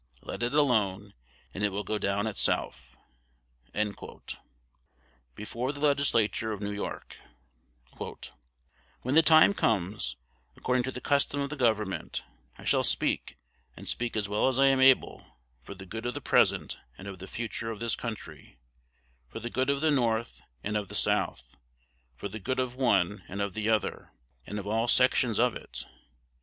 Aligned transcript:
Let 0.23 0.41
it 0.41 0.55
alone, 0.55 1.13
and 1.53 1.63
it 1.63 1.71
will 1.71 1.83
go 1.83 1.99
down 1.99 2.25
itself_." 2.25 2.95
Before 5.35 5.71
the 5.71 5.79
Legislature 5.79 6.51
of 6.51 6.59
New 6.59 6.71
York: 6.71 7.17
"When 9.03 9.13
the 9.13 9.21
time 9.21 9.53
comes, 9.53 10.17
according 10.55 10.81
to 10.85 10.91
the 10.91 11.01
custom 11.01 11.39
of 11.39 11.51
the 11.51 11.55
Government, 11.55 12.23
I 12.57 12.63
shall 12.63 12.81
speak, 12.83 13.37
and 13.77 13.87
speak 13.87 14.17
as 14.17 14.27
well 14.27 14.47
as 14.47 14.57
I 14.57 14.65
am 14.69 14.79
able 14.79 15.23
for 15.61 15.75
the 15.75 15.85
good 15.85 16.07
of 16.07 16.15
the 16.15 16.19
present 16.19 16.79
and 16.97 17.07
of 17.07 17.19
the 17.19 17.27
future 17.27 17.69
of 17.69 17.77
this 17.79 17.95
country, 17.95 18.57
for 19.27 19.39
the 19.39 19.51
good 19.51 19.69
of 19.69 19.81
the 19.81 19.91
North 19.91 20.41
and 20.63 20.75
of 20.75 20.87
the 20.87 20.95
South, 20.95 21.55
for 22.15 22.27
the 22.27 22.39
good 22.39 22.59
of 22.59 22.73
one 22.75 23.23
and 23.27 23.39
of 23.39 23.53
the 23.53 23.69
other, 23.69 24.13
and 24.47 24.57
of 24.57 24.65
all 24.65 24.87
sections 24.87 25.37
of 25.39 25.55
it. 25.55 25.85